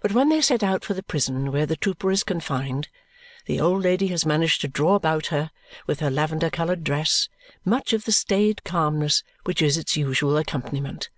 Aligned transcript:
But 0.00 0.12
when 0.12 0.28
they 0.28 0.40
set 0.40 0.62
out 0.62 0.84
for 0.84 0.94
the 0.94 1.02
prison 1.02 1.50
where 1.50 1.66
the 1.66 1.74
trooper 1.74 2.12
is 2.12 2.22
confined, 2.22 2.88
the 3.46 3.58
old 3.60 3.82
lady 3.82 4.06
has 4.06 4.24
managed 4.24 4.60
to 4.60 4.68
draw 4.68 4.94
about 4.94 5.26
her, 5.34 5.50
with 5.88 5.98
her 5.98 6.08
lavender 6.08 6.50
coloured 6.50 6.84
dress, 6.84 7.28
much 7.64 7.92
of 7.92 8.04
the 8.04 8.12
staid 8.12 8.62
calmness 8.62 9.24
which 9.42 9.60
is 9.60 9.76
its 9.76 9.96
usual 9.96 10.36
accompaniment. 10.36 11.10